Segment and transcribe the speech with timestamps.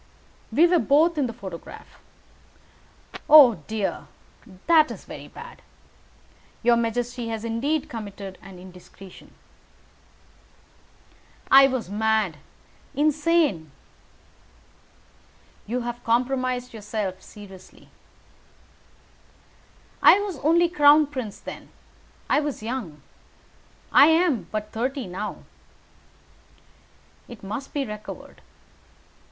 [0.51, 1.99] "We were both in the photograph."
[3.29, 4.07] "Oh, dear!
[4.65, 5.61] That is very bad.
[6.63, 9.31] Your majesty has indeed committed an indiscretion."
[11.51, 12.37] "I was mad
[12.95, 13.69] insane."
[15.67, 17.89] "You have compromised yourself seriously."
[20.01, 21.69] "I was only crown prince then.
[22.27, 23.03] I was young.
[23.91, 25.43] I am but thirty now."
[27.27, 28.41] "It must be recovered."